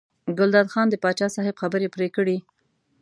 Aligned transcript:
ګلداد 0.37 0.67
خان 0.73 0.87
د 0.89 0.95
پاچا 1.03 1.27
صاحب 1.35 1.55
خبرې 1.61 1.87
پرې 1.95 2.07
کړې. 2.15 2.37